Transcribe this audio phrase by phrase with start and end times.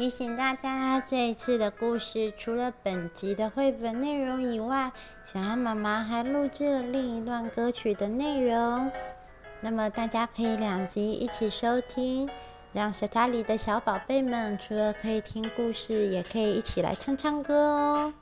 [0.00, 4.90] 提醒大家，这一次的故事除了本集的绘本内容以外，
[5.26, 8.90] 小安妈妈还录制了另一段歌曲的内容。
[9.60, 12.30] 那么大家可以两集一起收听，
[12.72, 18.14] 让小家里的小宝贝们除了可以听故事，也可以一起来唱唱歌哦。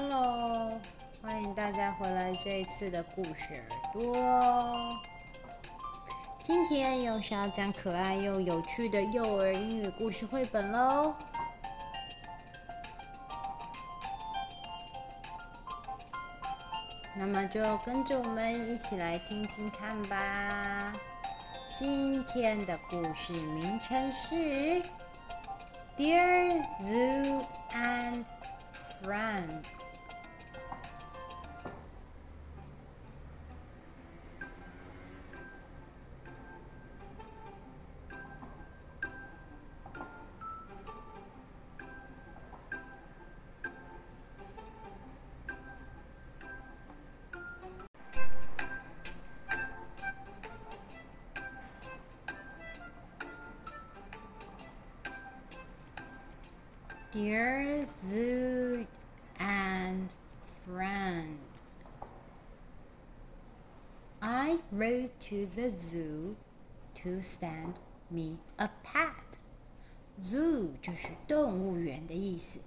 [0.00, 0.80] Hello，
[1.20, 4.96] 欢迎大家回来这一次的故事耳朵。
[6.38, 11.16] 今天又是要讲可爱又有趣的幼儿英语故事绘本喽。
[17.16, 20.92] 那么就跟着我们一起来听听看吧。
[21.72, 24.36] 今天的故事名称是
[25.96, 28.24] 《Dear Zoo and
[29.02, 29.48] Friend》。
[57.10, 58.86] Dear Zoo
[59.40, 60.12] and
[60.44, 61.38] Friend,
[64.20, 66.36] I wrote to the zoo
[66.96, 67.76] to send
[68.10, 69.38] me a pet.
[70.20, 72.60] Zoo 就是动物园的意思。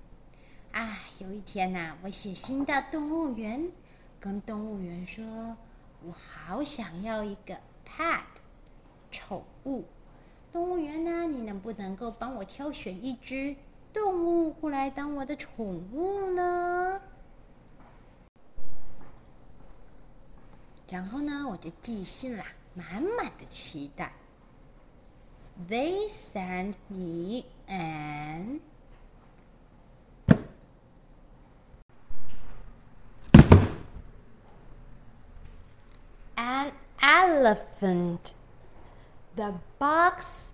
[0.71, 3.71] 啊，有一天呐、啊，我写信到动物园，
[4.19, 5.55] 跟动物园说，
[6.01, 8.23] 我好想要一个 pet
[9.11, 9.85] 宠物。
[10.51, 13.55] 动物园呢，你能不能够帮我挑选一只？
[13.92, 17.00] 动物过来当我的宠物呢？
[20.88, 24.12] 然后呢，我就寄信啦，满满的期待。
[25.68, 28.60] They sent me an
[36.36, 38.32] an elephant.
[39.34, 40.52] The box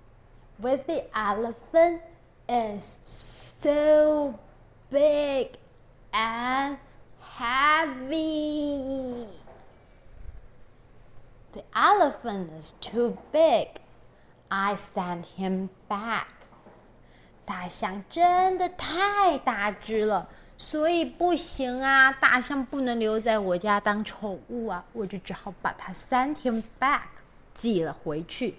[0.59, 2.01] with the elephant.
[2.49, 2.83] is
[3.63, 4.35] so
[4.91, 5.59] big
[6.13, 6.79] and
[7.39, 9.27] heavy.
[11.53, 13.81] The elephant is too big.
[14.51, 16.27] I sent him back.
[17.45, 22.13] 大象真的太大只了，所以不行啊！
[22.13, 27.09] 大象不能留在我家当宠物啊，我就只好把它 sent him back
[27.53, 28.55] 寄了回去。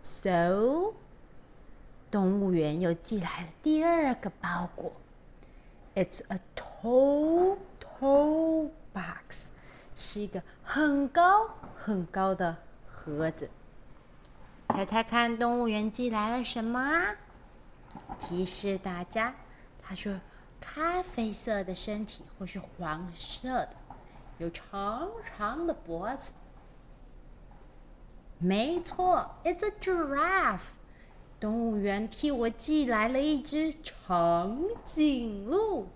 [0.00, 0.94] So
[2.13, 4.93] 动物园又寄来了第二个包裹
[5.95, 9.47] ，It's a tall, tall box，
[9.95, 12.57] 是一个很高很高的
[12.87, 13.49] 盒子。
[14.69, 17.15] 猜猜看，动物园寄来了什么啊？
[18.19, 19.33] 提示大家，
[19.81, 20.21] 他说
[20.61, 23.75] 咖啡色的身体或是黄色的，
[24.37, 26.33] 有长长的脖子。
[28.37, 30.73] 没错，It's a giraffe。
[31.43, 35.89] 动物园替我寄来了一只长颈鹿。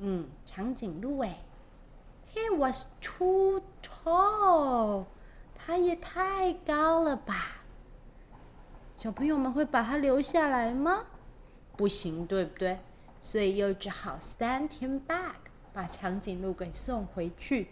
[0.00, 1.38] 嗯，长颈鹿哎
[2.34, 5.06] ，He was too tall，
[5.54, 7.62] 他也太高了吧？
[8.98, 11.06] 小朋友们会把它留下来吗？
[11.78, 12.80] 不行，对不对？
[13.18, 15.36] 所以又只好 send him back，
[15.72, 17.68] 把长颈鹿给送回去。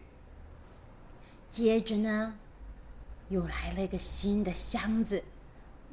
[1.50, 2.38] 接着呢？
[3.32, 5.25] 又来了一个新的箱子，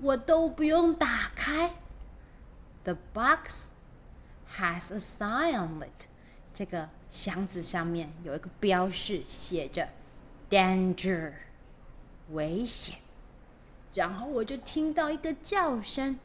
[0.01, 1.75] 我都不用打开。
[2.83, 3.67] The box
[4.57, 6.07] has a sign on it。
[6.53, 9.87] 这个箱子上面有一个标示，写着
[10.49, 11.31] “danger”，
[12.31, 12.97] 危险。
[13.93, 16.19] 然后我就听到一个叫声。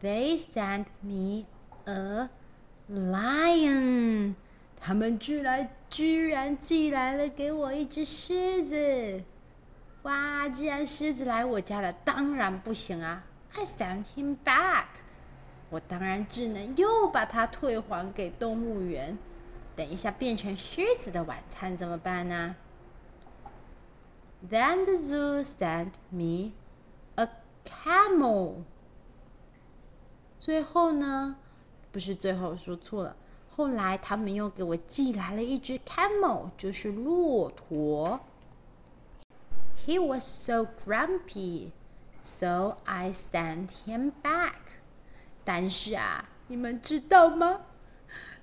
[0.00, 1.46] They sent me
[1.84, 2.28] a
[2.88, 4.34] lion。
[4.80, 9.24] 他们居然居然寄来了给我一只狮子！
[10.02, 13.24] 哇，既然狮子来我家了，当然不行啊
[13.54, 14.86] ！I sent him back。
[15.70, 19.18] 我当然只能又把它退还给动物园。
[19.74, 22.54] 等一下变成狮子的晚餐怎么办呢
[24.48, 26.52] ？Then the zoo sent me
[27.16, 27.28] a
[27.64, 28.62] camel。
[30.48, 31.36] 最后呢，
[31.92, 33.14] 不是最后说错了，
[33.50, 38.20] 后来他们又给我寄来了一只 camel，就是骆驼。
[39.84, 41.72] He was so grumpy,
[42.22, 44.54] so I sent him back.
[45.44, 47.66] 但是啊，你们知道吗？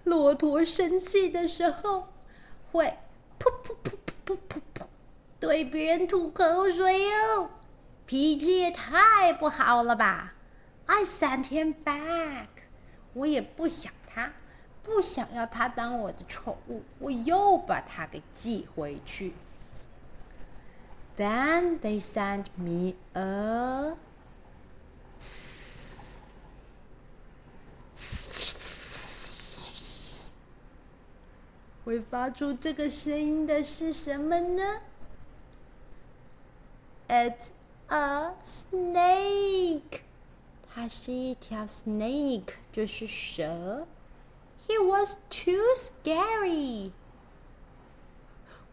[0.04, 2.10] 骆驼生气的时候
[2.72, 3.00] 会
[3.40, 4.86] 噗噗噗噗噗噗噗
[5.40, 7.50] 对别人吐口水哟，
[8.06, 10.34] 脾气也太不好了吧
[10.87, 12.49] ！I sent him back，
[13.15, 14.33] 我也不想他，
[14.83, 19.35] 不想要他当我的宠物，我又把他给寄回去。
[21.17, 23.97] Then they sent me a
[31.85, 34.81] 会发出这个声音的是什么呢？
[37.09, 37.49] It's
[37.89, 40.03] a snake，
[40.76, 43.88] 它是一条 snake，就是蛇。
[44.68, 46.92] He was too scary。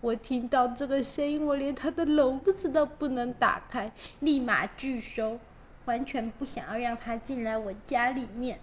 [0.00, 5.38] 我听到这个声音，我连它的笼子都不能打开，立马拒收，
[5.84, 8.58] 完全不想要让它进来我家里面。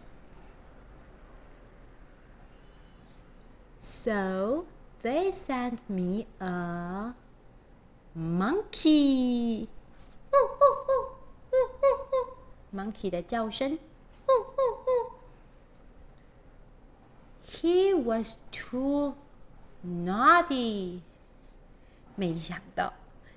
[3.79, 4.65] So
[5.01, 7.13] they sent me a
[8.13, 9.69] monkey.
[10.29, 10.78] 呼呼呼呼呼呼
[12.73, 13.79] Monkey 的叫声。
[17.45, 19.15] He was too
[19.85, 21.01] naughty.
[22.15, 22.93] 没想到，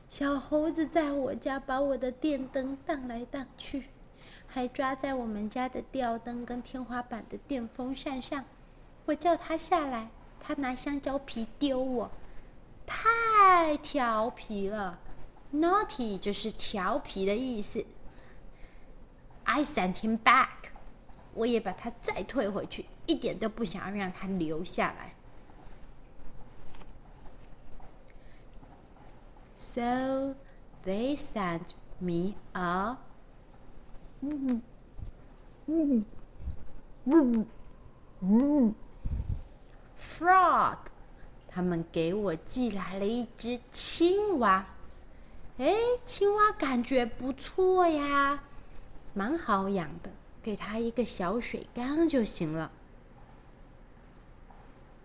[0.08, 3.88] 小猴子在我家把我的电灯荡来荡去，
[4.46, 8.44] 还抓在我们家的吊灯跟天花板的电风扇上。
[9.06, 10.10] 我叫他下来。
[10.44, 12.10] 他拿香蕉皮丢我，
[12.84, 14.98] 太调皮了。
[15.54, 17.86] Naughty 就是调皮的意思。
[19.44, 20.70] I sent him back，
[21.34, 25.14] 我也把他再退回去，一点都不想要让他留下来。
[29.54, 30.34] So
[30.84, 32.96] they sent me a，Frog，
[41.48, 44.66] 他们给我寄来了一只青蛙。
[45.58, 45.74] 哎，
[46.04, 48.42] 青蛙感觉不错呀，
[49.14, 50.10] 蛮好养的，
[50.42, 52.70] 给它一个小水缸就行了。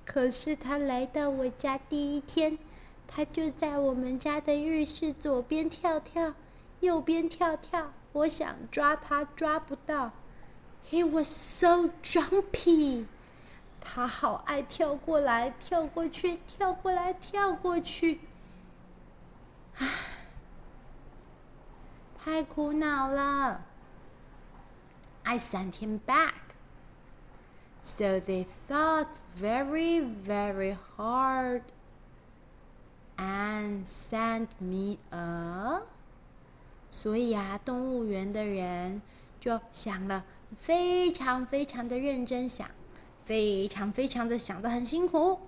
[0.06, 2.58] 可是它来到我家第一天，
[3.08, 6.34] 它就在我们家的浴室左边跳跳，
[6.80, 7.92] 右边跳跳。
[8.14, 10.12] 我想抓它，抓不到。
[10.90, 13.06] He was so jumpy。
[13.80, 18.20] 他好爱跳过来跳过去，跳过来跳过去，
[19.78, 19.88] 唉，
[22.18, 23.66] 太苦恼了。
[25.30, 26.56] I sent him back,
[27.82, 31.64] so they thought very, very hard
[33.18, 35.82] and sent me a。
[36.90, 39.02] 所以啊，动物园的人
[39.42, 40.24] 就想了，
[40.58, 42.70] 非常非常的认真想。
[43.26, 45.42] 非常非常的想的很辛苦，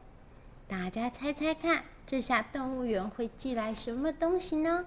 [0.68, 4.86] 大家猜猜看，这下动物园会寄来什么东西呢？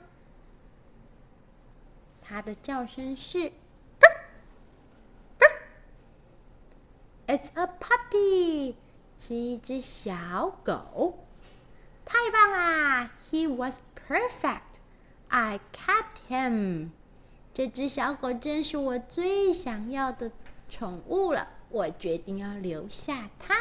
[2.20, 3.52] 它的叫声是
[7.32, 8.74] ，It's a puppy，
[9.16, 11.24] 是一只小狗，
[12.04, 16.90] 太棒啦！He was perfect，I kept him，
[17.54, 20.30] 这只小狗真是我最想要的
[20.68, 21.48] 宠物了。
[21.70, 23.56] 我决定要留下它。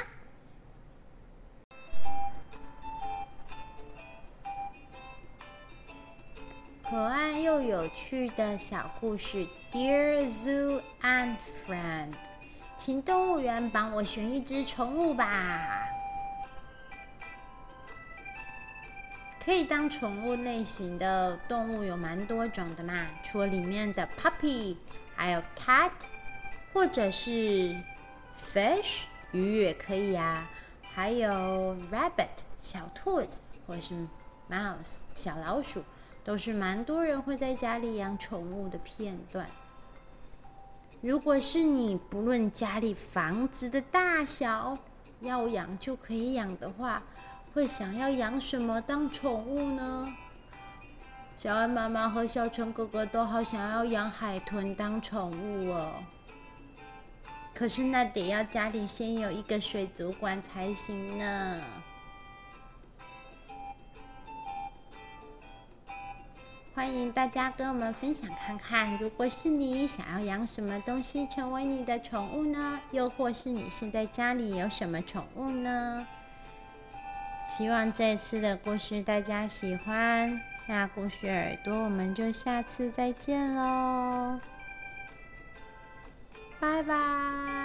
[6.84, 12.12] 可爱又有趣的小故事，Dear Zoo and Friend，
[12.84, 15.88] 请动物园帮我选一只宠物吧。
[19.40, 24.78] 可以当宠物类型的动物有蛮多种的嘛，除了里面的 Puppy，
[25.16, 25.92] 还有 Cat，
[26.74, 27.80] 或者是。
[28.52, 30.50] Fish 鱼也可以啊，
[30.92, 33.94] 还有 Rabbit 小兔子，或是
[34.50, 35.84] Mouse 小老鼠，
[36.24, 39.46] 都是蛮多人会在家里养宠物的片段。
[41.02, 44.78] 如果是你，不论家里房子的大小，
[45.22, 47.02] 要养就可以养的话，
[47.54, 50.08] 会想要养什么当宠物呢？
[51.36, 55.92] 小安妈妈和小陈哥哥都好想要养海豚当宠物哦。
[57.52, 61.60] 可是那得要家里先有一个水族馆才行呢。
[66.82, 72.80] 欢迎大家跟我们分享看看，如果是你想要养什么东西成为你的宠物呢？
[72.90, 76.08] 又或是你现在家里有什么宠物呢？
[77.48, 80.42] 希望这次的故事大家喜欢。
[80.66, 84.40] 那故事耳朵，我们就下次再见喽，
[86.60, 87.61] 拜拜。